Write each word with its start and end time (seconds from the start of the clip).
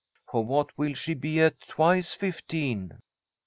For 0.31 0.43
what 0.43 0.75
will 0.79 0.95
she 0.95 1.13
be 1.13 1.39
at 1.41 1.61
twice 1.67 2.11
fifteen?" 2.11 3.01